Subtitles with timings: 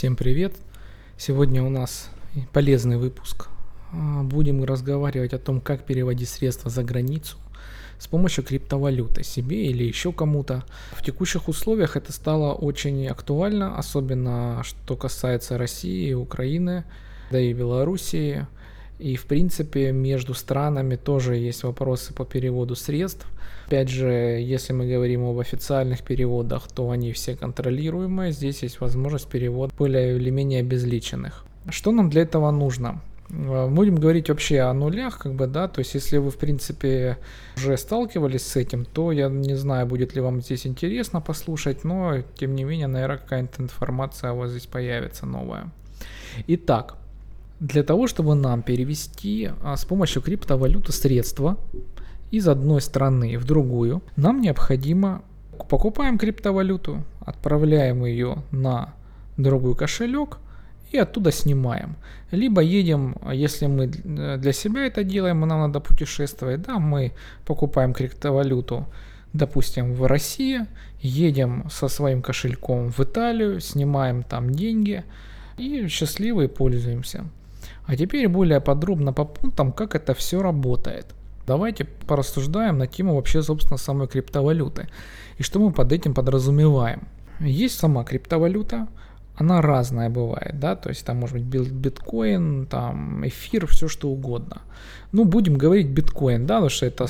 [0.00, 0.54] Всем привет!
[1.18, 2.08] Сегодня у нас
[2.54, 3.48] полезный выпуск.
[3.92, 7.36] А, будем разговаривать о том, как переводить средства за границу
[7.98, 10.64] с помощью криптовалюты себе или еще кому-то.
[10.92, 16.84] В текущих условиях это стало очень актуально, особенно что касается России, Украины,
[17.30, 18.46] да и Белоруссии.
[19.00, 23.26] И в принципе между странами тоже есть вопросы по переводу средств.
[23.66, 28.32] Опять же, если мы говорим об официальных переводах, то они все контролируемые.
[28.32, 31.44] Здесь есть возможность перевода более или менее обезличенных.
[31.70, 33.00] Что нам для этого нужно?
[33.30, 37.18] Э, будем говорить вообще о нулях, как бы, да, то есть если вы, в принципе,
[37.56, 42.22] уже сталкивались с этим, то я не знаю, будет ли вам здесь интересно послушать, но,
[42.34, 45.70] тем не менее, наверное, какая-то информация у вас здесь появится новая.
[46.46, 46.96] Итак,
[47.60, 51.58] для того, чтобы нам перевести а, с помощью криптовалюты средства
[52.30, 55.22] из одной страны в другую, нам необходимо
[55.68, 58.94] покупаем криптовалюту, отправляем ее на
[59.36, 60.38] другой кошелек
[60.90, 61.96] и оттуда снимаем.
[62.30, 67.12] Либо едем, если мы для себя это делаем, нам надо путешествовать, да, мы
[67.44, 68.86] покупаем криптовалюту,
[69.32, 70.66] допустим, в России,
[71.00, 75.04] едем со своим кошельком в Италию, снимаем там деньги
[75.58, 77.26] и счастливы пользуемся.
[77.90, 81.06] А теперь более подробно по пунктам, как это все работает.
[81.44, 84.86] Давайте порассуждаем на тему вообще, собственно, самой криптовалюты.
[85.38, 87.08] И что мы под этим подразумеваем.
[87.40, 88.86] Есть сама криптовалюта,
[89.34, 94.62] она разная бывает, да, то есть там может быть биткоин, там эфир, все что угодно.
[95.10, 97.08] Ну, будем говорить биткоин, да, потому что это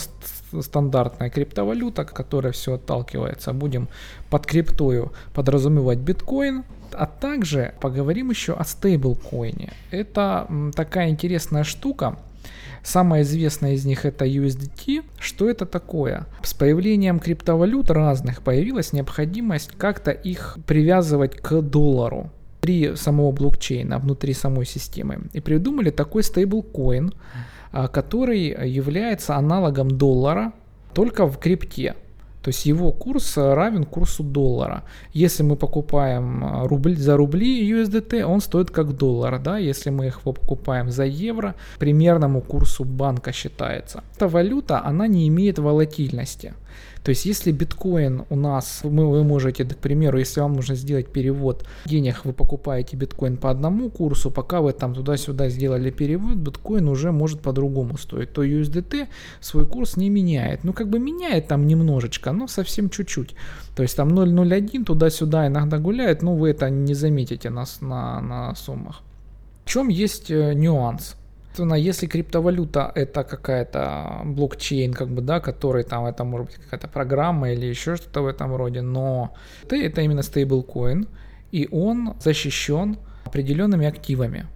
[0.61, 3.53] стандартная криптовалюта, которая все отталкивается.
[3.53, 3.89] Будем
[4.31, 9.73] под криптою подразумевать биткоин, а также поговорим еще о стейблкоине.
[9.91, 12.19] Это такая интересная штука.
[12.83, 15.05] Самая известная из них это USDT.
[15.19, 16.27] Что это такое?
[16.43, 22.31] С появлением криптовалют разных появилась необходимость как-то их привязывать к доллару
[22.61, 25.21] внутри самого блокчейна, внутри самой системы.
[25.32, 27.12] И придумали такой стейблкоин,
[27.72, 30.53] который является аналогом доллара,
[30.94, 31.94] только в крипте.
[32.42, 34.82] То есть его курс равен курсу доллара.
[35.12, 39.38] Если мы покупаем а, рубль за рубли USDT, он стоит как доллар.
[39.38, 39.58] Да?
[39.58, 44.02] Если мы их покупаем за евро, примерному курсу банка считается.
[44.16, 46.54] Эта валюта, она не имеет волатильности.
[47.03, 51.09] То есть, если биткоин у нас, вы, вы можете, к примеру, если вам нужно сделать
[51.09, 56.89] перевод денег, вы покупаете биткоин по одному курсу, пока вы там туда-сюда сделали перевод, биткоин
[56.89, 59.09] уже может по-другому стоить, то USDT
[59.41, 60.65] свой курс не меняет.
[60.65, 63.35] Ну, как бы меняет там немножечко, но совсем чуть-чуть.
[63.75, 68.55] То есть, там 0.01 туда-сюда иногда гуляет, но вы это не заметите на, на, на
[68.55, 69.03] суммах.
[69.65, 71.17] В чем есть э, нюанс?
[71.50, 76.87] Собственно, если криптовалюта это какая-то блокчейн, как бы, да, который там, это может быть какая-то
[76.87, 79.34] программа или еще что-то в этом роде, но
[79.65, 81.09] это, это именно стейблкоин,
[81.50, 84.47] и он защищен определенными активами.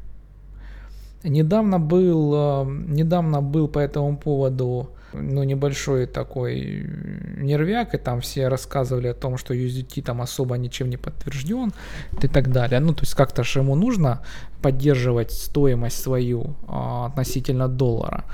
[1.24, 6.86] Недавно был, э, недавно был по этому поводу ну, небольшой такой
[7.36, 11.72] нервяк, и там все рассказывали о том, что USDT там особо ничем не подтвержден
[12.22, 12.80] и так далее.
[12.80, 14.22] Ну, то есть как-то же ему нужно
[14.62, 18.24] поддерживать стоимость свою а, относительно доллара.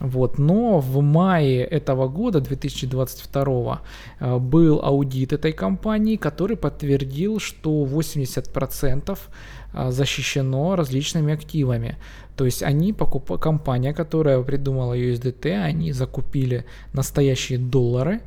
[0.00, 0.38] Вот.
[0.38, 3.80] Но в мае этого года, 2022,
[4.20, 9.16] э, был аудит этой компании, который подтвердил, что 80% э,
[9.72, 11.96] защищено различными активами.
[12.36, 13.38] То есть они, покуп...
[13.40, 18.20] компания, которая придумала USDT, они закупили настоящие доллары,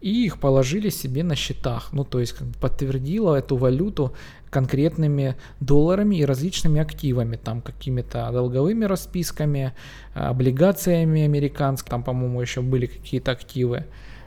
[0.00, 1.92] и их положили себе на счетах.
[1.92, 4.12] Ну, то есть как бы подтвердила эту валюту
[4.50, 9.74] конкретными долларами и различными активами, там какими-то долговыми расписками,
[10.14, 13.84] облигациями американскими, там, по-моему, еще были какие-то активы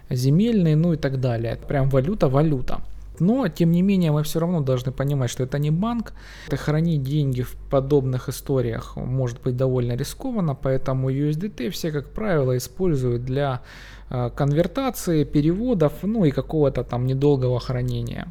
[0.09, 1.57] земельные, ну и так далее.
[1.67, 2.81] Прям валюта-валюта.
[3.21, 6.13] Но, тем не менее, мы все равно должны понимать, что это не банк.
[6.47, 12.57] Это хранить деньги в подобных историях может быть довольно рискованно, поэтому USDT все, как правило,
[12.57, 13.61] используют для
[14.09, 18.25] э, конвертации, переводов, ну и какого-то там недолгого хранения.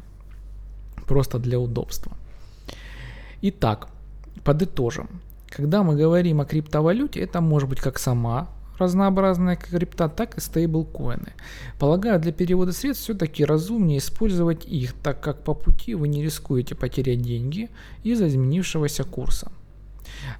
[1.07, 2.11] Просто для удобства.
[3.41, 3.87] Итак,
[4.43, 5.07] подытожим.
[5.57, 8.49] Когда мы говорим о криптовалюте, это может быть как сама
[8.81, 11.33] разнообразная крипта, так и стейблкоины.
[11.79, 16.75] Полагаю, для перевода средств все-таки разумнее использовать их, так как по пути вы не рискуете
[16.75, 17.69] потерять деньги
[18.03, 19.51] из-за изменившегося курса.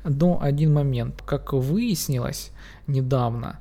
[0.03, 2.51] Но один момент, как выяснилось
[2.87, 3.59] недавно,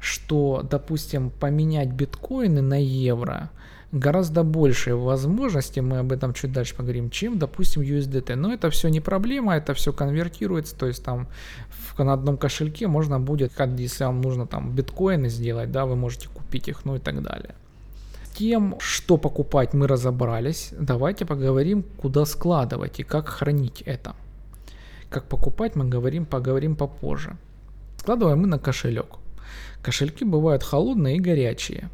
[0.00, 3.50] что, допустим, поменять биткоины на евро
[3.92, 8.34] гораздо больше возможностей, мы об этом чуть дальше поговорим, чем, допустим, USDT.
[8.34, 11.28] Но это все не проблема, это все конвертируется, то есть там
[11.68, 15.96] в, на одном кошельке можно будет, как, если вам нужно там биткоины сделать, да, вы
[15.96, 17.54] можете купить их, ну и так далее.
[18.34, 20.72] тем, что покупать, мы разобрались.
[20.78, 24.14] Давайте поговорим, куда складывать и как хранить это.
[25.08, 27.36] Как покупать, мы говорим, поговорим попозже.
[27.98, 29.16] Складываем мы на кошелек.
[29.82, 31.88] Кошельки бывают холодные и горячие.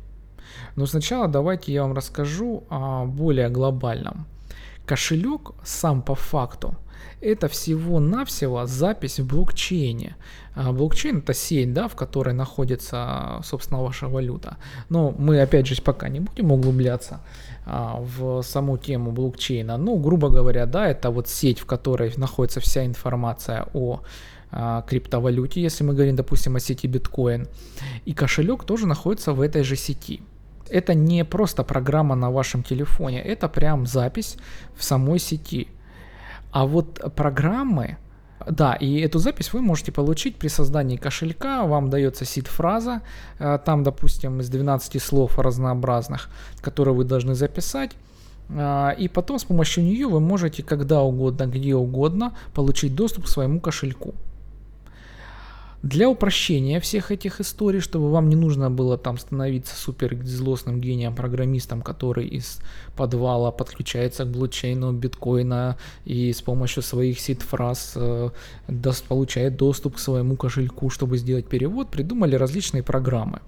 [0.76, 4.26] Но сначала давайте я вам расскажу о более глобальном.
[4.86, 6.76] Кошелек сам по факту
[7.22, 10.16] это всего-навсего запись в блокчейне.
[10.54, 14.56] А, блокчейн это сеть, да, в которой находится, собственно, ваша валюта.
[14.88, 17.20] Но мы, опять же, пока не будем углубляться
[17.64, 19.78] а, в саму тему блокчейна.
[19.78, 24.00] Ну, грубо говоря, да, это вот сеть, в которой находится вся информация о
[24.50, 27.48] а, криптовалюте, если мы говорим, допустим, о сети биткоин.
[28.04, 30.20] И кошелек тоже находится в этой же сети.
[30.72, 34.36] Это не просто программа на вашем телефоне, это прям запись
[34.74, 35.68] в самой сети.
[36.50, 37.96] А вот программы,
[38.50, 41.64] да, и эту запись вы можете получить при создании кошелька.
[41.64, 43.00] Вам дается сид-фраза,
[43.38, 46.30] э, там, допустим, из 12 слов разнообразных,
[46.60, 47.90] которые вы должны записать.
[48.48, 53.28] Э, и потом с помощью нее вы можете когда угодно, где угодно получить доступ к
[53.28, 54.14] своему кошельку.
[55.82, 61.16] Для упрощения всех этих историй, чтобы вам не нужно было там становиться супер злостным гением
[61.16, 62.60] программистом, который из
[62.96, 68.30] подвала подключается к блокчейну биткоина и с помощью своих сид-фраз э,
[69.08, 73.40] получает доступ к своему кошельку, чтобы сделать перевод, придумали различные программы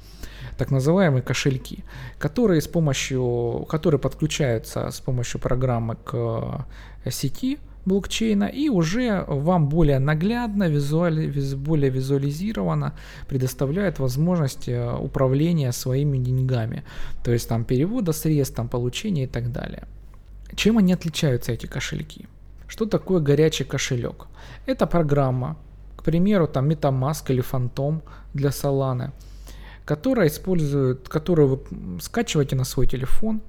[0.59, 1.85] так называемые кошельки,
[2.19, 6.65] которые с помощью, которые подключаются с помощью программы к
[7.05, 12.95] э, сети, блокчейна и уже вам более наглядно, визуали, виз, более визуализированно
[13.29, 16.85] предоставляет возможность э, управления своими деньгами,
[17.23, 19.85] то есть там перевода средств, там получения и так далее.
[20.57, 22.27] Чем они отличаются, эти кошельки?
[22.67, 24.27] Что такое горячий кошелек?
[24.67, 25.57] Это программа,
[25.97, 28.03] к примеру, там MetaMask или Phantom
[28.35, 29.11] для Solana,
[29.85, 33.43] которая использует, которую вы скачиваете на свой телефон,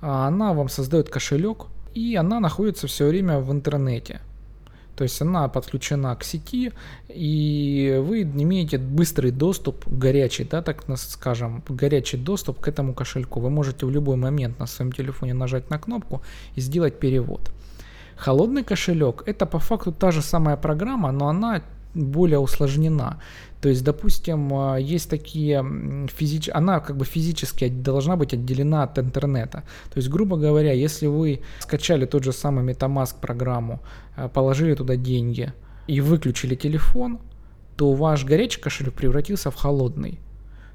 [0.00, 4.20] а она вам создает кошелек, и она находится все время в интернете.
[4.96, 6.72] То есть она подключена к сети,
[7.08, 13.40] и вы имеете быстрый доступ, горячий, да, так скажем, горячий доступ к этому кошельку.
[13.40, 16.22] Вы можете в любой момент на своем телефоне нажать на кнопку
[16.54, 17.50] и сделать перевод.
[18.16, 21.62] Холодный кошелек это по факту та же самая программа, но она
[21.94, 23.20] более усложнена.
[23.64, 25.64] То есть, допустим, а, есть такие
[26.14, 26.50] физич...
[26.52, 29.62] она как бы физически должна быть отделена от интернета.
[29.90, 33.80] То есть, грубо говоря, если вы скачали тот же самый MetaMask программу,
[34.16, 35.54] а, положили туда деньги
[35.86, 37.20] и выключили телефон,
[37.76, 40.20] то ваш горячий кошелек превратился в холодный.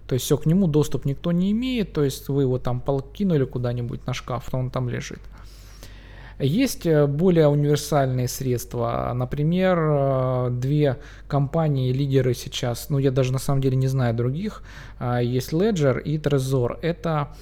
[0.07, 3.45] То есть все, к нему доступ никто не имеет, то есть вы его там покинули
[3.45, 5.19] куда-нибудь на шкаф, то он там лежит.
[6.39, 9.11] Есть э, более универсальные средства.
[9.13, 10.97] Например, э, две
[11.27, 14.63] компании, лидеры сейчас, ну я даже на самом деле не знаю других,
[14.99, 16.79] а, есть Ledger и Trezor.
[16.81, 17.35] Это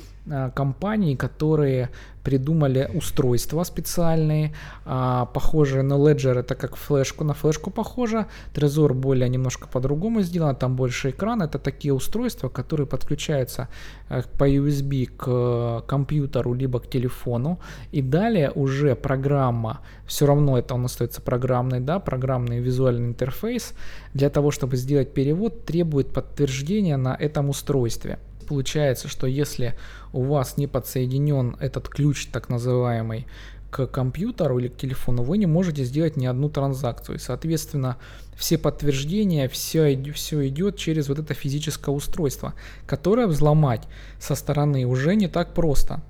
[0.55, 1.89] компании, которые
[2.27, 4.51] придумали устройства специальные,
[4.85, 10.55] а, похожие на Ledger, это как флешку, на флешку похоже, Trezor более немножко по-другому сделан,
[10.55, 13.69] там больше экран, это такие устройства, которые подключаются
[14.09, 17.59] э, по USB к компьютеру, либо к телефону,
[17.93, 23.73] и далее уже программа, все равно это он остается программный, да, программный визуальный интерфейс,
[24.13, 29.75] для того, чтобы сделать перевод, требует подтверждения на этом устройстве получается, что если
[30.13, 33.27] у вас не подсоединен этот ключ так называемый
[33.69, 37.17] к компьютеру или к телефону, вы не можете сделать ни одну транзакцию.
[37.17, 37.97] И, соответственно,
[38.35, 42.53] все подтверждения, все, все идет через вот это физическое устройство,
[42.85, 43.83] которое взломать
[44.19, 46.01] со стороны уже не так просто.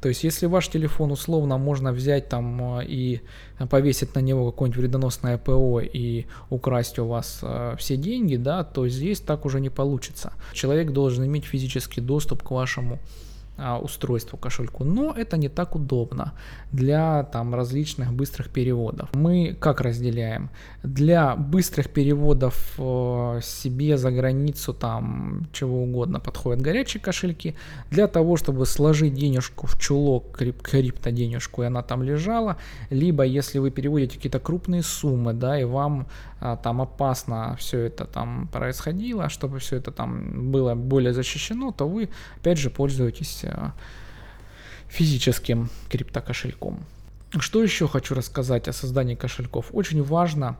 [0.00, 3.20] То есть, если ваш телефон условно можно взять там э, и
[3.68, 8.88] повесить на него какое-нибудь вредоносное ПО и украсть у вас э, все деньги, да, то
[8.88, 10.32] здесь так уже не получится.
[10.54, 12.98] Человек должен иметь физический доступ к вашему
[13.82, 16.32] устройству, кошельку, но это не так удобно
[16.72, 19.08] для там различных быстрых переводов.
[19.14, 20.50] Мы как разделяем?
[20.82, 27.54] Для быстрых переводов э, себе за границу там чего угодно подходят горячие кошельки.
[27.90, 32.56] Для того, чтобы сложить денежку в чулок, крип криптоденежку, и она там лежала,
[32.90, 36.06] либо если вы переводите какие-то крупные суммы, да, и вам а,
[36.40, 42.08] там опасно все это там происходило, чтобы все это там было более защищено, то вы
[42.36, 43.72] опять же пользуетесь а,
[44.88, 46.80] физическим криптокошельком.
[47.38, 49.66] Что еще хочу рассказать о создании кошельков?
[49.72, 50.56] Очень важно,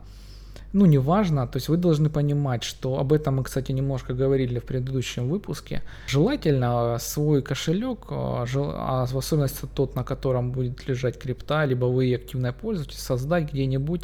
[0.71, 4.59] ну не важно, то есть вы должны понимать, что об этом мы, кстати, немножко говорили
[4.59, 5.81] в предыдущем выпуске.
[6.07, 12.13] Желательно свой кошелек, а, а в особенности тот, на котором будет лежать крипта, либо вы
[12.13, 14.03] активно пользуетесь, создать где-нибудь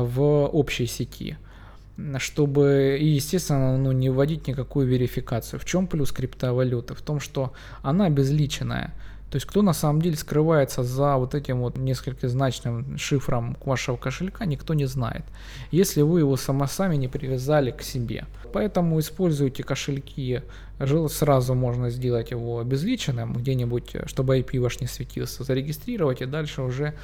[0.00, 1.36] в общей сети.
[2.18, 5.60] чтобы, и, естественно, ну, не вводить никакую верификацию.
[5.60, 6.94] В чем плюс криптовалюты?
[6.94, 8.92] В том, что она безличная.
[9.30, 14.44] То есть кто на самом деле скрывается за вот этим вот несколькозначным шифром вашего кошелька,
[14.44, 15.24] никто не знает,
[15.70, 18.26] если вы его само сами не привязали к себе.
[18.52, 20.42] Поэтому используйте кошельки,
[21.08, 26.94] сразу можно сделать его обезличенным где-нибудь, чтобы IP ваш не светился, зарегистрировать и дальше уже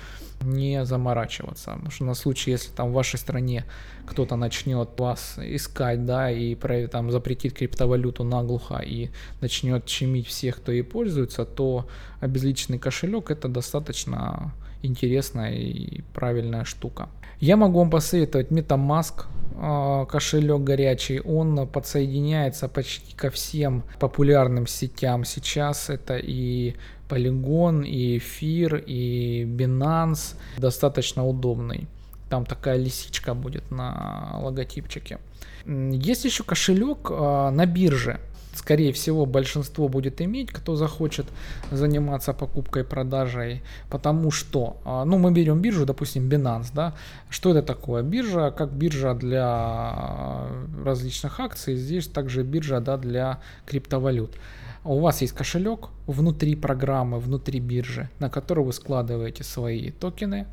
[0.42, 1.72] не заморачиваться.
[1.72, 3.64] Потому что на случай, если там в вашей стране
[4.06, 6.54] кто-то начнет вас искать, да, и
[6.90, 11.86] там запретит криптовалюту наглухо и начнет чемить всех, кто ей пользуется, то
[12.20, 17.08] обезличенный кошелек это достаточно интересная и правильная штука.
[17.40, 19.26] Я могу вам посоветовать MetaMask,
[19.60, 25.90] а, кошелек горячий, он подсоединяется почти ко всем популярным сетям сейчас.
[25.90, 26.74] Это и
[27.08, 30.36] Polygon, и Эфир, и Binance.
[30.58, 31.88] Достаточно удобный.
[32.28, 35.18] Там такая лисичка будет на логотипчике.
[35.66, 38.20] Есть еще кошелек а, на бирже
[38.58, 41.26] скорее всего, большинство будет иметь, кто захочет
[41.70, 46.94] заниматься покупкой, продажей, потому что, а, ну, мы берем биржу, допустим, Binance, да,
[47.30, 48.02] что это такое?
[48.02, 50.48] Биржа, как биржа для
[50.84, 54.36] различных акций, здесь также биржа, да, для криптовалют.
[54.84, 60.46] У вас есть кошелек внутри программы, внутри биржи, на который вы складываете свои токены,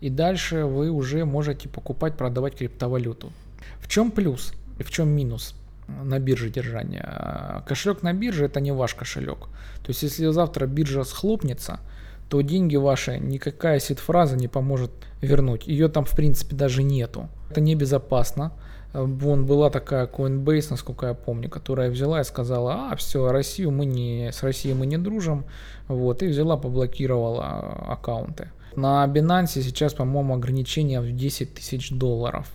[0.00, 3.32] и дальше вы уже можете покупать, продавать криптовалюту.
[3.80, 5.54] В чем плюс и в чем минус?
[5.88, 7.62] на бирже держания.
[7.66, 9.48] Кошелек на бирже это не ваш кошелек.
[9.82, 11.80] То есть если завтра биржа схлопнется,
[12.28, 14.90] то деньги ваши никакая сид-фраза не поможет
[15.22, 15.66] вернуть.
[15.66, 17.28] Ее там в принципе даже нету.
[17.50, 18.52] Это небезопасно.
[18.92, 23.84] Вон была такая Coinbase, насколько я помню, которая взяла и сказала, а все, Россию мы
[23.84, 25.44] не, с Россией мы не дружим,
[25.88, 27.44] вот, и взяла, поблокировала
[27.86, 28.50] аккаунты.
[28.78, 32.48] На Binance сейчас, по-моему, ограничение в 10 тысяч долларов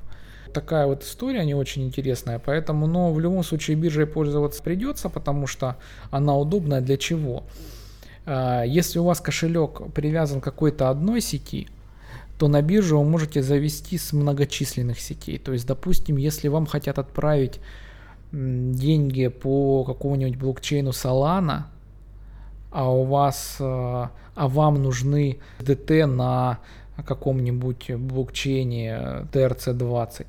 [0.54, 5.48] такая вот история не очень интересная, поэтому, но в любом случае биржей пользоваться придется, потому
[5.48, 5.76] что
[6.12, 7.44] она удобная для чего?
[8.26, 11.68] А, если у вас кошелек привязан к какой-то одной сети,
[12.38, 15.38] то на биржу вы можете завести с многочисленных сетей.
[15.40, 17.60] То есть, допустим, если вам хотят отправить
[18.32, 21.64] деньги по какому-нибудь блокчейну Solana,
[22.74, 26.60] а у вас, а, а вам нужны DT на
[27.06, 30.26] каком-нибудь блокчейне TRC20,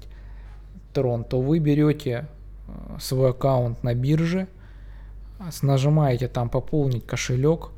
[0.93, 2.27] Tron, то вы берете
[2.69, 4.47] э, свой аккаунт на бирже,
[5.63, 7.71] нажимаете там пополнить кошелек,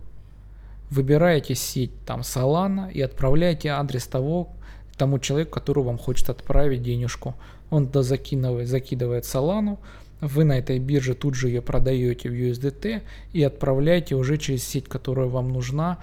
[0.90, 4.50] выбираете сеть там Solana и отправляете адрес того
[4.96, 7.34] тому человеку, который вам хочет отправить денежку.
[7.70, 9.78] Он туда закидывает, закидывает Solana,
[10.20, 14.88] вы на этой бирже тут же ее продаете в USDT и отправляете уже через сеть,
[14.88, 15.98] которая вам нужна,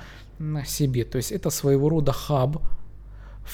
[0.65, 1.05] себе.
[1.05, 2.58] То есть это своего рода хаб,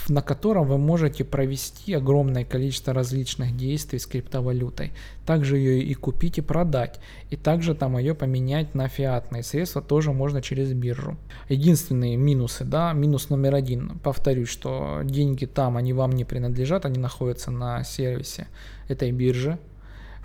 [0.08, 4.92] на котором вы можете провести огромное количество различных действий с криптовалютой.
[5.26, 7.00] Также ее и купить и продать.
[7.30, 11.18] И также там ее поменять на фиатные средства тоже можно через биржу.
[11.48, 17.00] Единственные минусы, да, минус номер один, повторюсь, что деньги там, они вам не принадлежат, они
[17.00, 18.48] находятся на сервисе
[18.88, 19.58] этой биржи,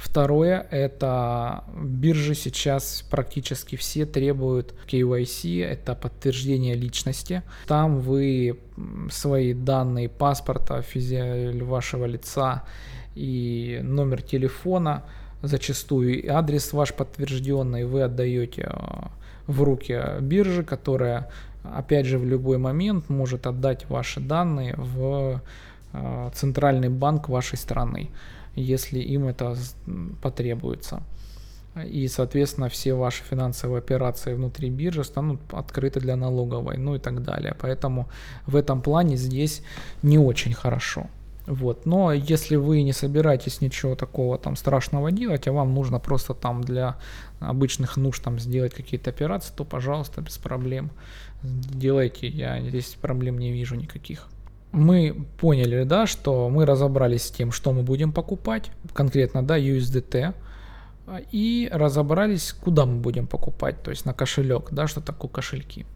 [0.04, 7.42] Второе, это биржи сейчас практически все требуют KYC, это подтверждение личности.
[7.66, 8.60] Там вы
[9.10, 12.64] свои данные паспорта, физи вашего лица
[13.14, 15.04] и номер телефона,
[15.42, 18.76] зачастую и адрес ваш подтвержденный вы отдаете э,
[19.46, 21.30] в руки биржи, которая
[21.62, 25.40] опять же в любой момент может отдать ваши данные в
[25.94, 28.10] э, центральный банк вашей страны
[28.54, 29.56] если им это
[30.22, 31.02] потребуется.
[31.86, 37.22] И, соответственно, все ваши финансовые операции внутри биржи станут открыты для налоговой, ну и так
[37.24, 37.56] далее.
[37.60, 38.08] Поэтому
[38.46, 39.62] в этом плане здесь
[40.02, 41.08] не очень хорошо.
[41.46, 41.84] Вот.
[41.84, 46.62] Но если вы не собираетесь ничего такого там страшного делать, а вам нужно просто там
[46.62, 46.96] для
[47.40, 50.90] обычных нужд там сделать какие-то операции, то, пожалуйста, без проблем
[51.42, 52.28] делайте.
[52.28, 54.28] Я здесь проблем не вижу никаких
[54.74, 60.34] мы поняли, да, что мы разобрались с тем, что мы будем покупать, конкретно, да, USDT,
[61.32, 65.86] и разобрались, куда мы будем покупать, то есть на кошелек, да, что такое кошельки.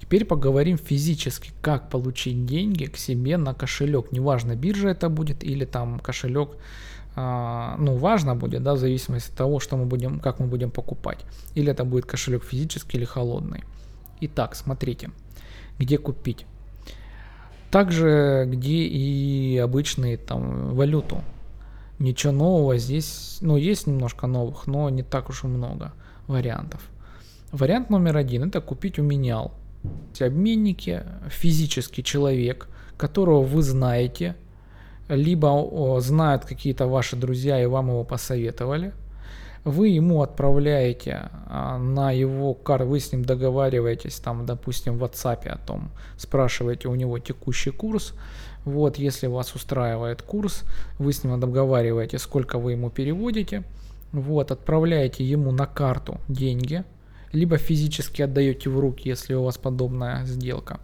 [0.00, 4.12] Теперь поговорим физически, как получить деньги к себе на кошелек.
[4.12, 6.50] Неважно, биржа это будет или там кошелек,
[7.14, 10.70] а, ну, важно будет, да, в зависимости от того, что мы будем, как мы будем
[10.70, 11.24] покупать.
[11.54, 13.64] Или это будет кошелек физический или холодный.
[14.20, 15.10] Итак, смотрите,
[15.78, 16.46] где купить.
[17.70, 21.22] Также, где и обычные там валюту.
[21.98, 25.92] Ничего нового здесь, ну, есть немножко новых, но не так уж и много
[26.26, 26.80] вариантов.
[27.52, 29.52] Вариант номер один– это купить у менял.
[30.20, 34.36] Обменники, физический человек, которого вы знаете,
[35.08, 38.92] либо знают какие-то ваши друзья и вам его посоветовали,
[39.64, 45.48] вы ему отправляете а, на его кар, вы с ним договариваетесь, там, допустим, в WhatsApp
[45.48, 48.14] о том, спрашиваете у него текущий курс,
[48.64, 50.64] вот, если вас устраивает курс,
[50.98, 53.64] вы с ним договариваете, сколько вы ему переводите,
[54.12, 56.84] вот, отправляете ему на карту деньги,
[57.32, 60.80] либо физически отдаете в руки, если у вас подобная сделка.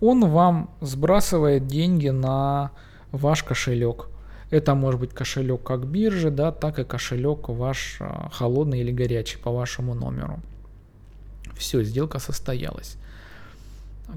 [0.00, 2.72] Он вам сбрасывает деньги на
[3.12, 4.08] ваш кошелек.
[4.50, 9.38] Это может быть кошелек как биржи, да, так и кошелек ваш а, холодный или горячий
[9.38, 10.40] по вашему номеру.
[11.56, 12.96] Все, сделка состоялась.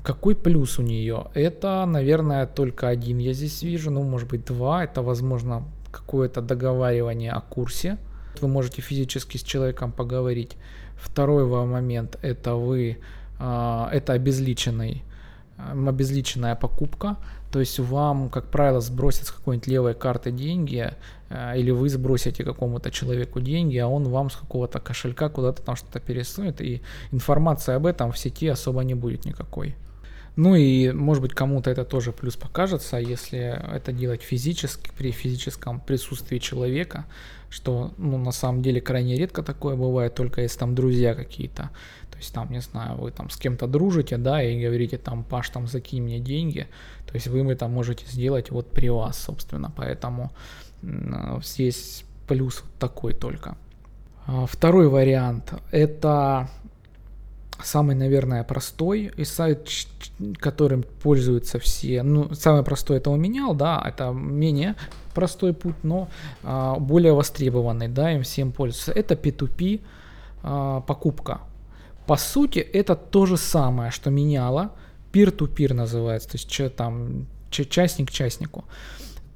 [0.03, 1.27] Какой плюс у нее?
[1.33, 4.83] Это, наверное, только один я здесь вижу, ну, может быть, два.
[4.83, 7.97] Это, возможно, какое-то договаривание о курсе.
[8.39, 10.57] Вы можете физически с человеком поговорить.
[10.95, 12.99] Второй момент– это вы,
[13.39, 15.03] а, это обезличенный
[15.87, 17.17] обезличенная покупка,
[17.51, 20.93] то есть вам, как правило, сбросят с какой-нибудь левой карты деньги,
[21.29, 25.75] э, или вы сбросите какому-то человеку деньги, а он вам с какого-то кошелька куда-то там
[25.75, 29.75] что-то пересунет, и информации об этом в сети особо не будет никакой.
[30.35, 33.39] Ну и, может быть, кому-то это тоже плюс покажется, если
[33.75, 37.05] это делать физически, при физическом присутствии человека,
[37.49, 41.71] что, ну, на самом деле крайне редко такое бывает, только если там друзья какие-то.
[42.19, 45.49] То есть там, не знаю, вы там с кем-то дружите, да, и говорите там, Паш,
[45.51, 46.67] там, закинь мне деньги.
[47.07, 49.71] То есть вы это можете сделать вот при вас, собственно.
[49.73, 50.31] Поэтому
[51.41, 53.55] здесь плюс такой только.
[54.27, 56.49] А, второй вариант– это
[57.63, 59.69] самый, наверное, простой и сайт,
[60.39, 62.03] которым пользуются все.
[62.03, 64.75] Ну, самый простой это у меня, да, это менее
[65.13, 66.09] простой путь, но
[66.43, 68.91] а, более востребованный, да, им всем пользуются.
[68.91, 69.79] Это P2P
[70.43, 71.39] а, покупка.
[72.09, 74.71] По сути, это то же самое, что меняло,
[75.13, 78.65] peer-to-peer называется, то есть че, там частник частнику.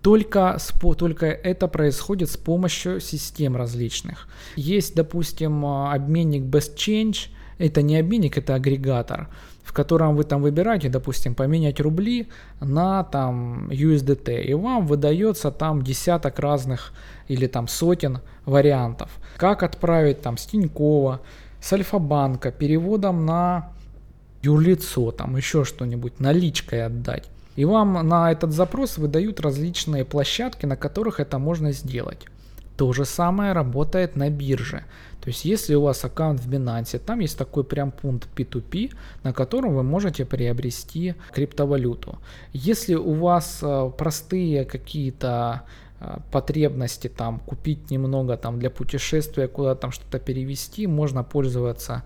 [0.01, 0.58] Только,
[0.98, 4.27] только это происходит с помощью систем различных.
[4.56, 9.27] Есть, допустим, а, обменник Best Change– это не обменник, это агрегатор,
[9.64, 12.27] в котором вы там выбираете, допустим, поменять рубли
[12.59, 16.92] на там USDT, и вам выдается там десяток разных
[17.27, 19.12] или там сотен вариантов.
[19.38, 21.22] Как отправить там с Тинькова,
[21.64, 23.72] с Альфа-банка, переводом на
[24.42, 27.30] юрлицо, там еще что-нибудь, наличкой отдать.
[27.56, 32.26] И вам на этот запрос выдают различные площадки, на которых это можно сделать.
[32.76, 34.84] То же самое работает на бирже.
[35.22, 39.32] То есть если у вас аккаунт в Binance, там есть такой прям пункт P2P, на
[39.32, 42.18] котором вы можете приобрести криптовалюту.
[42.52, 45.62] Если у вас э, простые какие-то
[46.31, 52.03] потребности там купить немного там для путешествия, куда там что-то перевести, можно пользоваться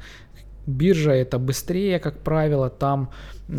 [0.68, 3.10] биржа это быстрее, как правило, там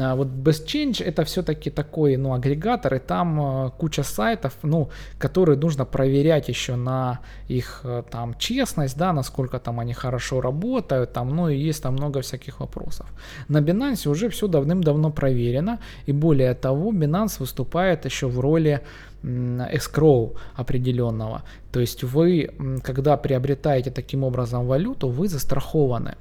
[0.00, 5.58] а, вот BestChange это все-таки такой, ну, агрегатор, и там а, куча сайтов, ну, которые
[5.58, 11.34] нужно проверять еще на их а, там честность, да, насколько там они хорошо работают, там,
[11.34, 13.06] ну, и есть там много всяких вопросов.
[13.48, 18.80] На Binance уже все давным-давно проверено, и более того, Binance выступает еще в роли
[19.22, 21.42] escrow определенного.
[21.72, 22.50] То есть вы,
[22.84, 26.14] когда приобретаете таким образом валюту, вы застрахованы.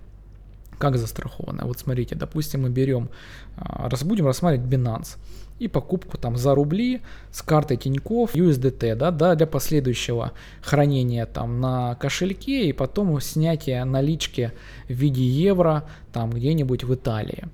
[0.77, 1.65] Как застраховано?
[1.65, 3.09] Вот смотрите, допустим, мы берем,
[3.57, 5.17] а, будем рассматривать Binance
[5.59, 11.59] и покупку там за рубли с картой Тинькофф USDT, да, да, для последующего хранения там
[11.59, 14.51] на кошельке и потом снятия налички
[14.87, 17.45] в виде евро там где-нибудь в Италии.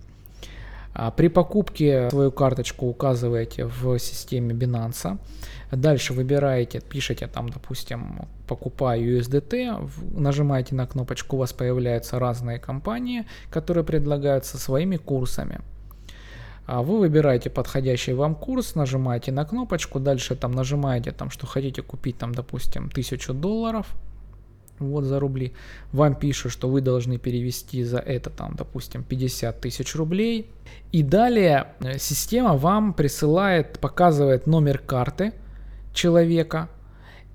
[0.93, 5.17] А при покупке свою карточку указываете в системе Binance.
[5.75, 13.25] Дальше выбираете, пишете там, допустим, покупаю USDT, нажимаете на кнопочку, у вас появляются разные компании,
[13.49, 15.61] которые предлагают со своими курсами.
[16.65, 21.81] А вы выбираете подходящий вам курс, нажимаете на кнопочку, дальше там нажимаете, там, что хотите
[21.81, 23.87] купить, там, допустим, 1000 долларов,
[24.79, 25.53] вот за рубли.
[25.91, 30.51] Вам пишут, что вы должны перевести за это, там, допустим, 50 тысяч рублей.
[30.91, 35.33] И далее э, система вам присылает, показывает номер карты
[35.93, 36.69] человека,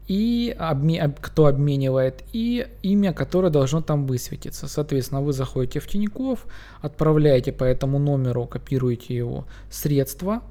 [0.09, 4.67] и обме, кто обменивает, и имя, которое должно там высветиться.
[4.67, 6.47] Соответственно, вы заходите в Тинькофф,
[6.81, 10.43] отправляете по этому номеру, копируете его средства.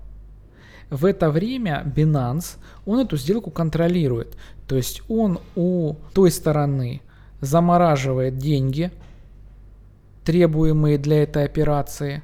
[0.91, 4.37] В это время Binance, он эту сделку контролирует.
[4.67, 7.01] То есть он у той стороны
[7.41, 8.91] замораживает деньги,
[10.23, 12.21] требуемые для этой операции,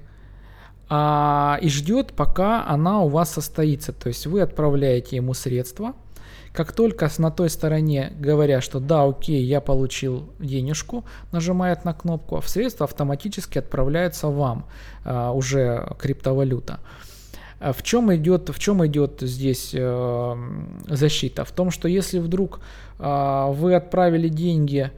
[0.95, 3.91] а, и ждет, пока она у вас состоится.
[3.93, 5.93] То есть вы отправляете ему средства,
[6.51, 12.37] как только на той стороне говорят, что да, окей, я получил денежку, нажимает на кнопку,
[12.37, 14.67] а средства автоматически отправляются вам
[15.03, 16.79] а, уже криптовалюта.
[17.59, 20.35] В чем идет, в чем идет здесь э,
[20.85, 21.45] защита?
[21.45, 22.59] В том, что если вдруг
[22.99, 24.91] э, вы отправили деньги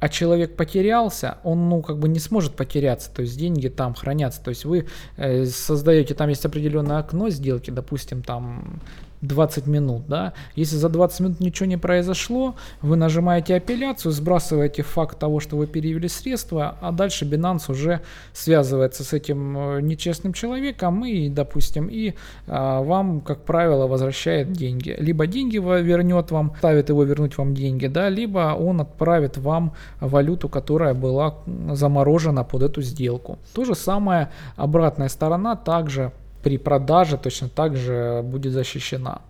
[0.00, 4.42] а человек потерялся, он, ну, как бы не сможет потеряться, то есть деньги там хранятся,
[4.42, 4.86] то есть вы
[5.16, 8.80] э, создаете, там есть определенное окно сделки, допустим, там
[9.22, 15.18] 20 минут, да, если за 20 минут ничего не произошло, вы нажимаете апелляцию, сбрасываете факт
[15.18, 18.00] того, что вы перевели средства, а дальше Binance уже
[18.32, 22.14] связывается с этим э, нечестным человеком и, допустим, и
[22.46, 24.96] а, вам, как правило, возвращает деньги.
[24.98, 30.48] Либо деньги вернет вам, ставит его вернуть вам деньги, да, либо он отправит вам валюту,
[30.48, 31.34] которая была
[31.72, 33.38] заморожена под эту сделку.
[33.54, 39.20] То же самое обратная сторона также при продаже точно так же будет защищена.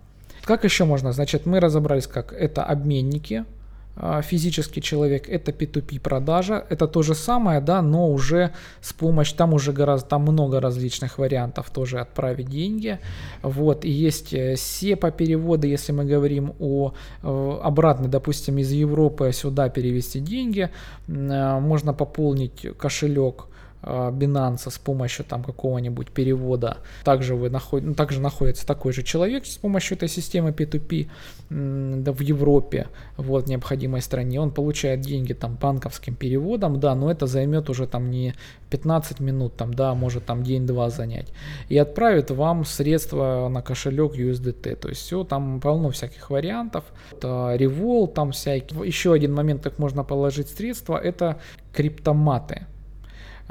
[0.43, 1.11] Как еще можно?
[1.11, 3.45] Значит, мы разобрались, как это обменники,
[3.95, 9.37] а, физический человек, это P2P продажа, это то же самое, да, но уже с помощью,
[9.37, 12.99] там уже гораздо, там много различных вариантов тоже отправить деньги,
[13.43, 19.31] вот, и есть э, SEPA переводы, если мы говорим о э, обратно, допустим, из Европы
[19.33, 20.69] сюда перевести деньги,
[21.07, 23.50] э, можно пополнить кошелек а,
[23.83, 26.77] Binance с помощью там какого-нибудь перевода.
[27.03, 27.83] Также, вы наход...
[27.83, 31.09] ну, также находится такой же человек с помощью этой системы P2P
[31.49, 34.39] да, в Европе, вот, в необходимой стране.
[34.39, 38.35] Он получает деньги там банковским переводом, да, но это займет уже там не
[38.69, 41.33] 15 минут, там, да, может там день-два занять.
[41.69, 44.75] И отправит вам средства на кошелек USDT.
[44.75, 46.85] То есть все, там полно всяких вариантов.
[47.11, 48.87] Это Revol, там всякие.
[48.87, 51.39] Еще один момент, как можно положить средства, это
[51.73, 52.67] криптоматы.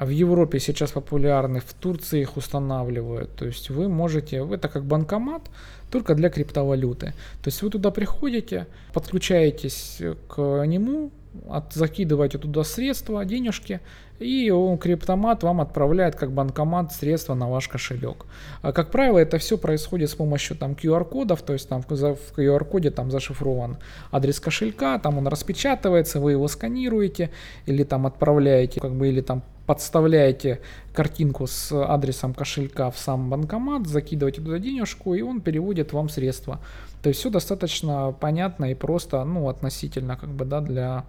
[0.00, 3.36] В Европе сейчас популярны, в Турции их устанавливают.
[3.36, 5.42] То есть вы можете, это как банкомат,
[5.90, 7.12] только для криптовалюты.
[7.42, 11.10] То есть вы туда приходите, подключаетесь к нему,
[11.48, 13.80] от, закидываете туда средства, денежки,
[14.18, 18.26] и он, криптомат вам отправляет как банкомат средства на ваш кошелек.
[18.62, 22.90] А, как правило, это все происходит с помощью там QR-кодов, то есть там в QR-коде
[22.90, 23.78] там зашифрован
[24.12, 27.30] адрес кошелька, там он распечатывается, вы его сканируете
[27.66, 30.58] или там отправляете, как бы, или там подставляете
[30.92, 36.58] картинку с адресом кошелька в сам банкомат, закидываете туда денежку, и он переводит вам средства.
[37.02, 41.04] То есть все достаточно понятно и просто, ну, относительно, как бы, да, для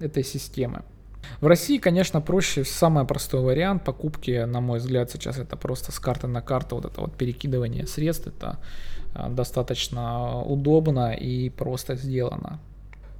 [0.00, 0.82] этой системы.
[1.42, 5.98] В России, конечно, проще, самый простой вариант покупки, на мой взгляд, сейчас это просто с
[5.98, 8.56] карты на карту, вот это вот перекидывание средств, это
[9.14, 12.60] а, достаточно удобно и просто сделано.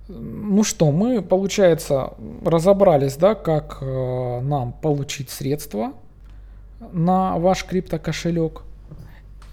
[0.09, 2.15] Ну что, мы, получается,
[2.45, 5.93] разобрались, да, как э, нам получить средства
[6.93, 8.63] на ваш криптокошелек.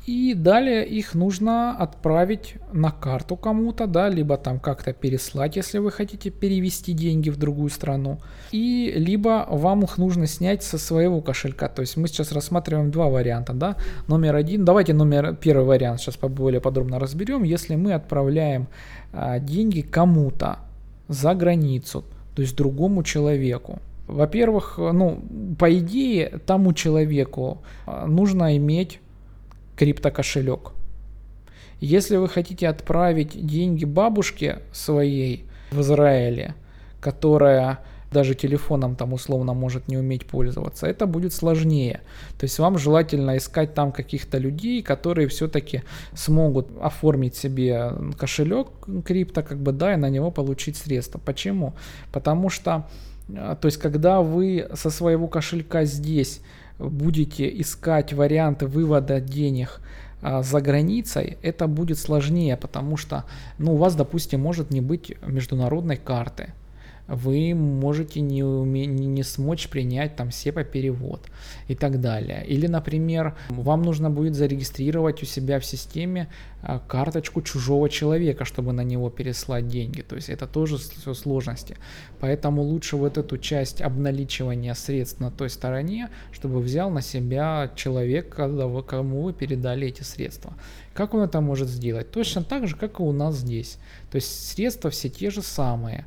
[0.06, 5.92] И далее их нужно отправить на карту кому-то, да, либо там как-то переслать, если вы
[5.92, 8.20] хотите перевести деньги в другую страну.
[8.52, 11.70] И либо вам их нужно снять со своего кошелька.
[11.70, 13.78] То есть мы сейчас рассматриваем два варианта, да.
[14.08, 17.44] Номер один, давайте номер первый вариант сейчас более подробно разберем.
[17.44, 18.68] Если мы отправляем
[19.40, 20.60] деньги кому-то
[21.08, 22.04] за границу,
[22.36, 23.80] то есть другому человеку.
[24.08, 25.24] Во-первых, ну,
[25.58, 29.00] по идее, тому человеку а, нужно иметь
[29.78, 30.72] криптокошелек.
[31.80, 36.56] Если вы хотите отправить деньги бабушке своей в Израиле,
[37.00, 37.80] которая
[38.14, 42.00] даже телефоном там условно может не уметь пользоваться, это будет сложнее.
[42.40, 45.82] То есть вам желательно искать там каких-то людей, которые все-таки
[46.14, 48.68] смогут оформить себе кошелек
[49.06, 51.20] крипто, как бы, да, и на него получить средства.
[51.20, 51.74] Почему?
[52.14, 52.88] Потому что,
[53.28, 56.42] э, то есть когда вы со своего кошелька здесь
[56.80, 59.82] будете искать варианты вывода денег
[60.22, 63.26] а, за границей, это будет сложнее, потому что
[63.58, 66.54] ну, у вас, допустим, может не быть международной карты
[67.16, 71.28] вы можете не, уме, не, смочь принять там SEPA перевод
[71.68, 72.46] и так далее.
[72.46, 76.30] Или, например, вам нужно будет зарегистрировать у себя в системе
[76.62, 80.02] а, карточку чужого человека, чтобы на него переслать деньги.
[80.02, 81.78] То есть это тоже все сложности.
[82.20, 88.30] Поэтому лучше вот эту часть обналичивания средств на той стороне, чтобы взял на себя человек,
[88.34, 90.54] кому вы передали эти средства.
[90.94, 92.12] Как он это может сделать?
[92.12, 93.78] Точно так же, как и у нас здесь.
[94.12, 96.06] То есть средства все те же самые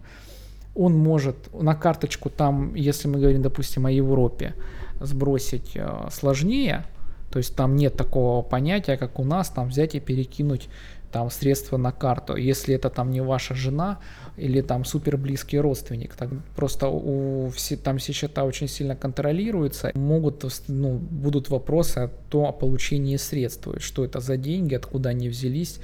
[0.76, 4.54] он может на карточку там, если мы говорим, допустим, о Европе,
[5.00, 6.84] сбросить э, сложнее,
[7.30, 10.68] то есть там нет такого понятия, как у нас, там взять и перекинуть
[11.12, 12.36] там средства на карту.
[12.36, 13.98] Если это там не ваша жена
[14.36, 19.92] или там супер близкий родственник, так просто у все там все счета очень сильно контролируются,
[19.94, 25.28] могут ну, будут вопросы о, том, о получении средств, что это за деньги, откуда они
[25.28, 25.80] взялись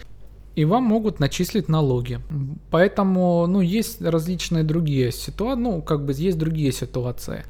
[0.54, 2.20] и вам могут начислить налоги.
[2.70, 7.44] Поэтому, ну, есть различные другие ситуации, ну, как бы есть другие ситуации.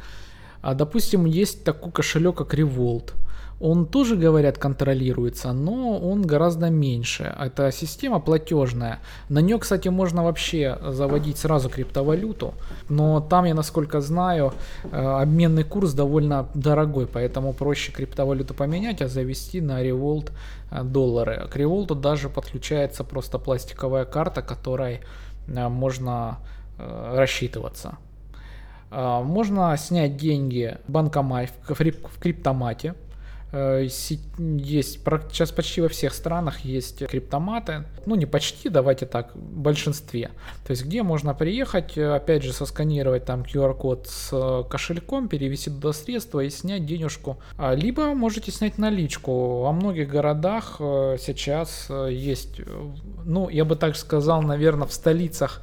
[0.61, 3.13] А, допустим, есть такой кошелек, как Revolt.
[3.63, 7.33] Он тоже, говорят, контролируется, но он гораздо меньше.
[7.41, 8.99] Это система платежная.
[9.29, 12.55] На нее, кстати, можно вообще заводить сразу криптовалюту,
[12.89, 19.09] но там, я насколько знаю, э, обменный курс довольно дорогой, поэтому проще криптовалюту поменять, а
[19.09, 20.33] завести на Revolt
[20.73, 21.49] э, доллары.
[21.49, 25.01] К Revolt даже подключается просто пластиковая карта, которой
[25.47, 26.39] э, можно
[26.79, 27.97] рассчитываться.
[28.91, 32.95] Можно снять деньги в банкомат, в криптомате,
[33.53, 37.85] есть сейчас почти во всех странах есть криптоматы.
[38.07, 40.31] Ну, не почти, давайте так, в большинстве.
[40.67, 45.71] То есть, где можно приехать, э, опять же, сосканировать там QR-код с э, кошельком, перевести
[45.71, 47.39] туда средства и снять денежку.
[47.59, 49.61] А, либо можете снять наличку.
[49.61, 52.61] Во многих городах сейчас есть,
[53.25, 55.61] ну, я бы так сказал, наверное, в столицах,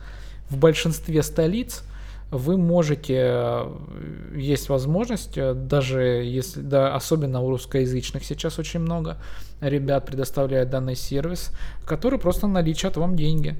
[0.49, 1.83] в большинстве столиц
[2.31, 9.17] вы можете, э, есть возможность, э, даже если, да, особенно у русскоязычных сейчас очень много
[9.61, 11.51] ребят предоставляют данный сервис,
[11.85, 13.55] который просто наличат вам деньги.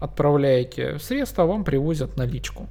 [0.00, 2.66] Отправляете средства, вам привозят наличку.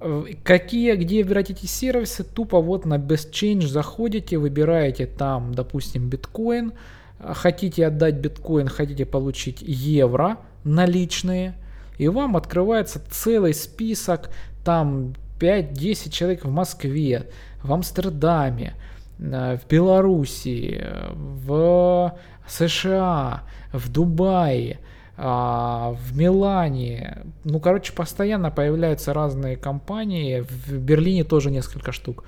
[0.00, 2.24] Э, какие, где брать эти сервисы?
[2.24, 6.72] Тупо вот на Best Change заходите, выбираете там, допустим, биткоин,
[7.20, 11.54] хотите отдать биткоин, хотите получить евро наличные–
[11.98, 14.30] и вам открывается целый список,
[14.64, 17.28] там 5-10 человек в Москве,
[17.62, 18.74] в Амстердаме,
[19.18, 22.16] э, в Белоруссии, в
[22.48, 24.78] США, в Дубае,
[25.18, 27.22] а, в Милане.
[27.44, 30.40] Ну, короче, постоянно появляются разные компании.
[30.40, 32.24] В Берлине тоже несколько штук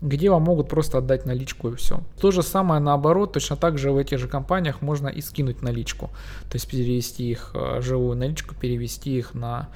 [0.00, 2.00] где вам могут просто отдать наличку и все.
[2.20, 6.10] То же самое наоборот, точно так же в этих же компаниях можно и скинуть наличку.
[6.50, 9.68] То есть перевести их, э, живую наличку, перевести их на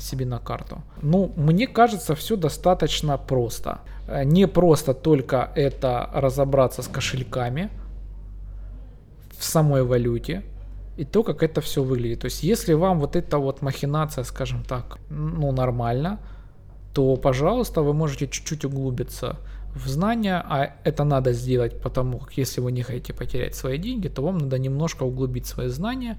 [0.00, 0.82] себе на карту.
[1.02, 3.80] Ну, мне кажется, все достаточно просто.
[4.08, 7.70] Э, не просто только это разобраться с кошельками
[9.38, 10.42] в самой валюте,
[10.96, 12.20] и то, как это все выглядит.
[12.20, 16.18] То есть, если вам вот эта вот махинация, скажем так, ну, нормально,
[16.92, 19.36] то, пожалуйста, вы можете чуть-чуть углубиться
[19.74, 24.08] в знания, а это надо сделать, потому как если вы не хотите потерять свои деньги,
[24.08, 26.18] то вам надо немножко углубить свои знания,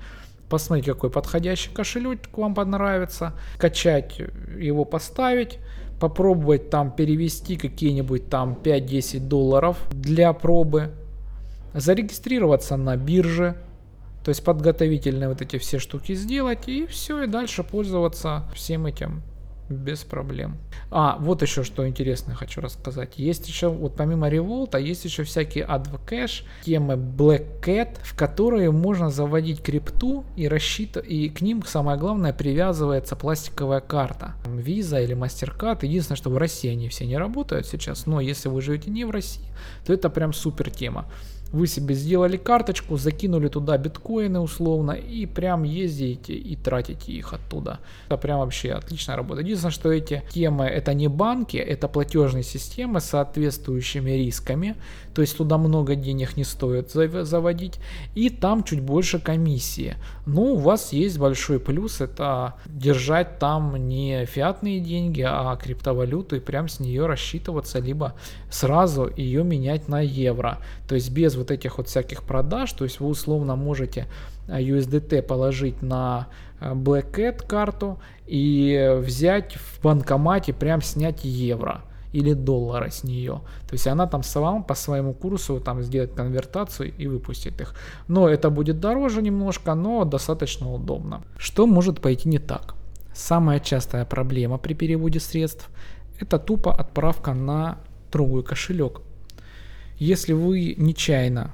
[0.49, 4.19] посмотреть, какой подходящий кошелек вам понравится, качать
[4.57, 5.59] его, поставить,
[5.99, 10.91] попробовать там перевести какие-нибудь там 5-10 долларов для пробы,
[11.73, 13.55] зарегистрироваться на бирже,
[14.23, 19.21] то есть подготовительные вот эти все штуки сделать и все, и дальше пользоваться всем этим
[19.69, 20.57] без проблем.
[20.91, 23.13] А, вот еще что интересное хочу рассказать.
[23.17, 29.09] Есть еще, вот помимо Revolt, есть еще всякие Advocash, темы Black Cat, в которые можно
[29.09, 34.35] заводить крипту и рассчитывать, и к ним, самое главное, привязывается пластиковая карта.
[34.45, 35.79] Visa или MasterCard.
[35.83, 39.11] Единственное, что в России они все не работают сейчас, но если вы живете не в
[39.11, 39.45] России,
[39.85, 41.07] то это прям супер тема.
[41.53, 47.79] Вы себе сделали карточку, закинули туда биткоины условно и прям ездите и тратите их оттуда.
[48.07, 49.41] Это прям вообще отличная работа.
[49.41, 54.75] Единственное, что эти темы это не банки, это платежные системы с соответствующими рисками.
[55.13, 57.79] То есть туда много денег не стоит заводить.
[58.15, 59.95] И там чуть больше комиссии.
[60.25, 66.39] Но у вас есть большой плюс, это держать там не фиатные деньги, а криптовалюту и
[66.39, 68.15] прям с нее рассчитываться, либо
[68.49, 70.57] сразу ее менять на евро.
[70.87, 74.07] То есть без вот этих вот всяких продаж, то есть вы условно можете
[74.47, 76.27] э, USDT положить на
[76.59, 81.81] э, Black Cat карту и взять в банкомате прям снять евро
[82.13, 83.41] или доллары с нее.
[83.67, 87.75] То есть она там сама по своему курсу там сделает конвертацию и выпустит их.
[88.07, 91.23] Но это будет дороже немножко, но достаточно удобно.
[91.37, 92.75] Что может пойти не так?
[93.13, 95.69] Самая частая проблема при переводе средств–
[96.19, 97.77] это тупо отправка на
[98.11, 99.01] другой кошелек.
[100.05, 101.51] Если вы нечаянно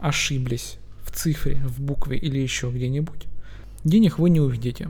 [0.00, 3.26] ошиблись в цифре, в букве или еще где-нибудь,
[3.84, 4.88] денег вы не увидите.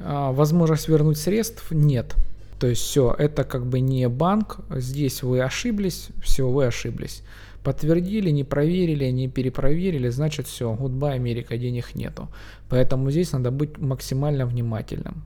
[0.00, 2.16] А, возможность вернуть средств нет.
[2.58, 7.22] То есть все, это как бы не банк, здесь вы ошиблись, все, вы ошиблись.
[7.62, 12.30] Подтвердили, не проверили, не перепроверили, значит все, goodbye, Америка, денег нету.
[12.70, 15.24] Поэтому здесь надо быть максимально внимательным.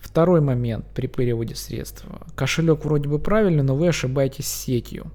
[0.00, 2.06] Второй момент при переводе средств.
[2.34, 5.12] Кошелек вроде бы правильный, но вы ошибаетесь сетью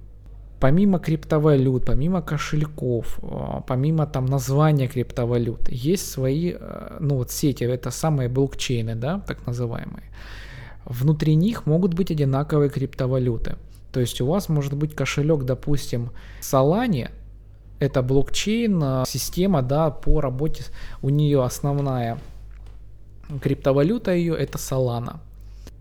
[0.61, 7.63] помимо криптовалют, помимо кошельков, а, помимо там названия криптовалют, есть свои, э, ну вот сети,
[7.63, 10.03] это самые блокчейны, да, так называемые.
[10.85, 13.55] Внутри них могут быть одинаковые криптовалюты.
[13.91, 17.09] То есть у вас может быть кошелек, допустим, Solana,
[17.79, 20.63] это блокчейн, э, система, да, по работе,
[21.01, 22.19] у нее основная
[23.41, 25.17] криптовалюта ее это Solana.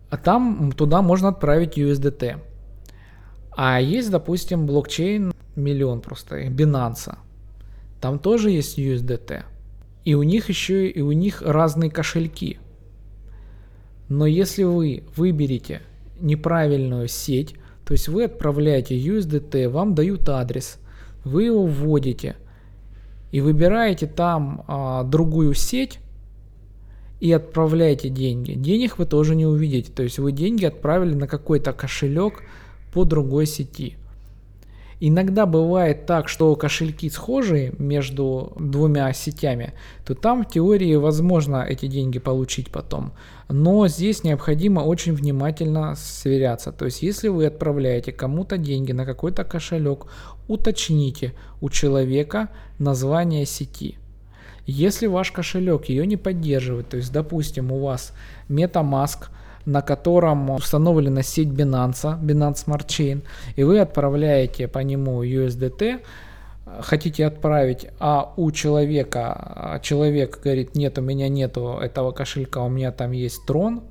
[0.08, 2.38] А там туда можно отправить USDT.
[3.62, 7.18] А есть, допустим, блокчейн миллион просто, Binance.
[8.00, 9.42] Там тоже есть USDT.
[10.06, 12.58] И у них еще и у них разные кошельки.
[14.08, 15.82] Но если вы выберете
[16.20, 20.78] неправильную сеть, то есть вы отправляете USDT, вам дают адрес,
[21.22, 22.36] вы его вводите
[23.30, 25.98] и выбираете там а, другую сеть
[27.20, 28.54] и отправляете деньги.
[28.54, 32.42] Денег вы тоже не увидите, то есть вы деньги отправили на какой-то кошелек
[32.92, 33.96] по другой сети.
[35.02, 39.72] Иногда бывает так, что кошельки схожие между двумя сетями,
[40.04, 43.12] то там в теории возможно эти деньги получить потом.
[43.48, 46.70] Но здесь необходимо очень внимательно сверяться.
[46.70, 50.04] То есть если вы отправляете кому-то деньги на какой-то кошелек,
[50.48, 53.96] уточните у человека название сети.
[54.66, 58.12] Если ваш кошелек ее не поддерживает, то есть допустим у вас
[58.50, 59.28] MetaMask–
[59.70, 63.22] на котором установлена сеть Binance, Binance Smart Chain,
[63.56, 66.00] и вы отправляете по нему USDT,
[66.80, 72.68] хотите отправить, а у человека, а человек говорит, нет, у меня нету этого кошелька, у
[72.68, 73.82] меня там есть Tron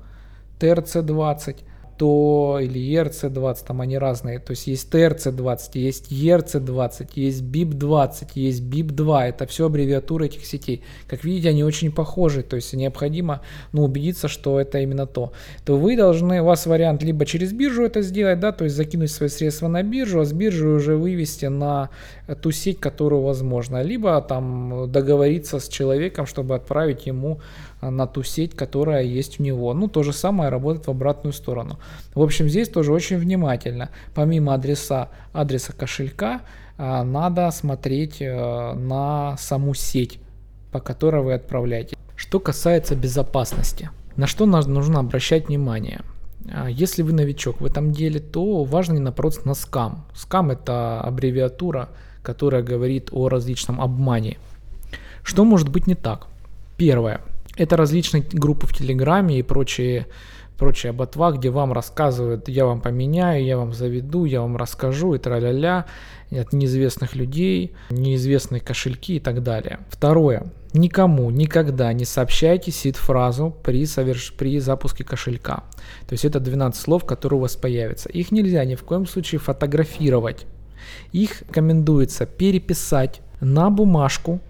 [0.60, 1.56] TRC20,
[2.00, 8.62] то или ERC20, там они разные, то есть есть TRC20, есть ERC20, есть BIP20, есть
[8.62, 10.82] BIP2, это все аббревиатуры этих сетей.
[11.06, 15.34] Как видите, они очень похожи, то есть необходимо ну, убедиться, что это именно то.
[15.66, 19.10] То вы должны, у вас вариант либо через биржу это сделать, да, то есть закинуть
[19.10, 21.90] свои средства на биржу, а с биржи уже вывести на
[22.40, 27.40] ту сеть, которую возможно, либо там договориться с человеком, чтобы отправить ему
[27.80, 29.72] на ту сеть, которая есть у него.
[29.74, 31.78] Ну, то же самое работает в обратную сторону.
[32.14, 33.90] В общем, здесь тоже очень внимательно.
[34.14, 36.42] Помимо адреса, адреса кошелька,
[36.76, 40.18] а, надо смотреть э, на саму сеть,
[40.72, 41.96] по которой вы отправляете.
[42.16, 46.02] Что касается безопасности, на что нужно обращать внимание?
[46.68, 50.06] Если вы новичок в этом деле, то важно не напороться на скам.
[50.14, 51.90] Скам это аббревиатура,
[52.22, 54.38] которая говорит о различном обмане.
[55.22, 56.26] Что может быть не так?
[56.76, 57.20] Первое.
[57.60, 60.06] Это различные группы в Телеграме и прочие,
[60.56, 65.18] прочие ботва, где вам рассказывают, я вам поменяю, я вам заведу, я вам расскажу и
[65.18, 65.84] тра-ля-ля
[66.30, 69.80] от неизвестных людей, неизвестные кошельки и так далее.
[69.90, 70.46] Второе.
[70.72, 74.32] Никому никогда не сообщайте сид-фразу при, соверш...
[74.32, 75.64] при запуске кошелька.
[76.08, 78.08] То есть это 12 слов, которые у вас появятся.
[78.08, 80.46] Их нельзя ни в коем случае фотографировать.
[81.12, 84.40] Их рекомендуется переписать на бумажку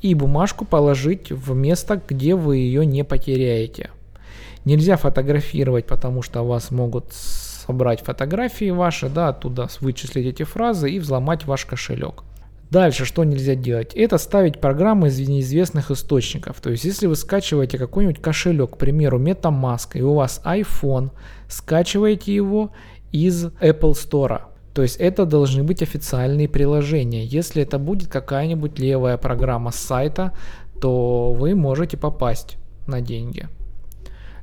[0.00, 3.90] и бумажку положить в место, где вы ее не потеряете.
[4.64, 10.98] Нельзя фотографировать, потому что вас могут собрать фотографии ваши, да, оттуда вычислить эти фразы и
[10.98, 12.24] взломать ваш кошелек.
[12.70, 13.94] Дальше что нельзя делать?
[13.94, 16.60] Это ставить программы из неизвестных источников.
[16.60, 21.10] То есть если вы скачиваете какой-нибудь кошелек, к примеру MetaMask, и у вас iPhone,
[21.48, 22.72] скачиваете его
[23.12, 24.42] из Apple Store.
[24.76, 27.24] То есть это должны быть официальные приложения.
[27.24, 30.32] Если это будет какая-нибудь левая программа с сайта,
[30.82, 33.48] то вы можете попасть на деньги.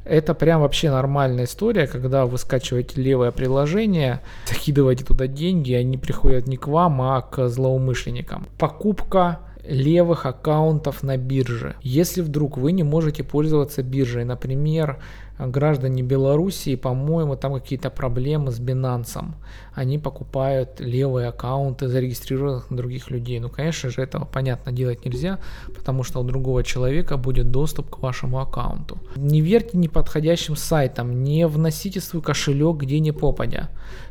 [0.04, 6.48] Это прям вообще нормальная история, когда вы скачиваете левое приложение, закидываете туда деньги, они приходят
[6.48, 8.48] не к вам, а к злоумышленникам.
[8.58, 11.76] Покупка левых аккаунтов на бирже.
[11.84, 14.98] Если вдруг вы не можете пользоваться биржей, например,
[15.40, 19.26] граждане Белоруссии, по-моему, там какие-то проблемы с Binance.
[19.74, 23.40] Они покупают левые аккаунты, зарегистрированных на других людей.
[23.40, 25.40] Ну, конечно же, этого, понятно, делать нельзя,
[25.76, 28.98] потому что у другого человека будет доступ к вашему аккаунту.
[29.16, 33.70] Не верьте неподходящим сайтам, не вносите свой кошелек где не попадя.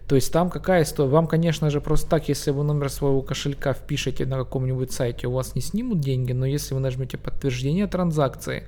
[0.08, 1.08] То есть там какая история?
[1.08, 5.32] Вам, конечно же, просто так, если вы номер своего кошелька впишете на каком-нибудь сайте, у
[5.32, 8.64] вас не снимут деньги, но если вы нажмете подтверждение транзакции,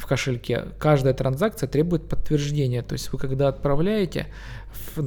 [0.00, 0.64] в кошельке.
[0.78, 2.82] Каждая транзакция требует подтверждения.
[2.82, 4.26] То есть вы когда отправляете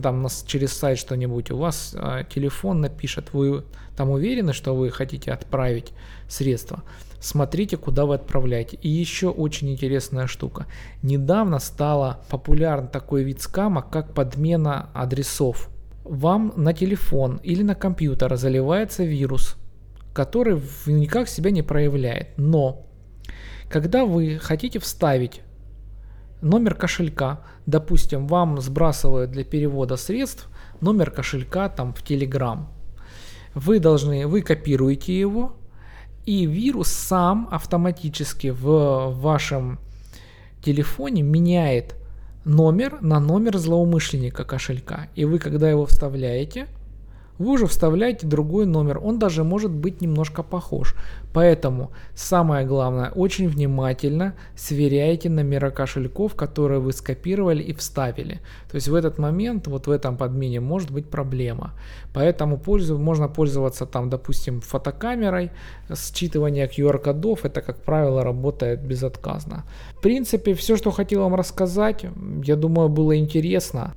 [0.01, 3.63] там через сайт что-нибудь, у вас э, телефон напишет, вы
[3.95, 5.93] там уверены, что вы хотите отправить
[6.27, 6.83] средства.
[7.19, 8.77] Смотрите, куда вы отправляете.
[8.81, 10.67] И еще очень интересная штука.
[11.01, 15.69] Недавно стало популярен такой вид скама, как подмена адресов.
[16.03, 19.55] Вам на телефон или на компьютер заливается вирус,
[20.13, 22.37] который никак себя не проявляет.
[22.37, 22.85] Но
[23.73, 25.41] когда вы хотите вставить
[26.41, 30.47] номер кошелька, допустим, вам сбрасывают для перевода средств
[30.79, 32.67] номер кошелька там в Telegram,
[33.55, 35.55] вы должны, вы копируете его,
[36.23, 39.79] и вирус сам автоматически в вашем
[40.63, 41.95] телефоне меняет
[42.45, 45.07] номер на номер злоумышленника кошелька.
[45.15, 46.67] И вы, когда его вставляете,
[47.43, 50.95] вы уже вставляете другой номер, он даже может быть немножко похож.
[51.33, 58.39] Поэтому самое главное, очень внимательно сверяйте номера кошельков, которые вы скопировали и вставили.
[58.69, 61.73] То есть в этот момент, вот в этом подмене может быть проблема.
[62.13, 65.51] Поэтому пользу, можно пользоваться там, допустим, фотокамерой,
[65.89, 69.63] считывание QR-кодов, это, как правило, работает безотказно.
[69.97, 72.05] В принципе, все, что хотел вам рассказать,
[72.43, 73.93] я думаю, было интересно.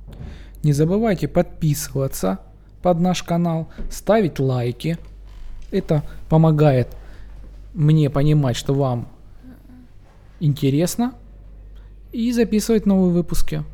[0.63, 2.39] Не забывайте подписываться
[2.87, 4.97] под наш канал, ставить лайки.
[5.71, 6.87] Это помогает
[7.73, 9.09] мне понимать, что вам
[10.39, 11.13] интересно.
[12.13, 13.65] И записывать новые выпуски.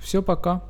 [0.00, 0.64] Все, пока.